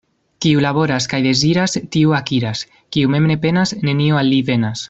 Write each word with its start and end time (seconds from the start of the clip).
Kiu 0.45 0.61
laboras 0.65 1.07
kaj 1.11 1.19
deziras, 1.25 1.67
tiu 1.97 2.17
akiras— 2.23 2.65
kiu 2.97 3.15
mem 3.17 3.31
ne 3.33 3.39
penas, 3.47 3.79
nenio 3.91 4.23
al 4.25 4.35
li 4.35 4.45
venas. 4.53 4.79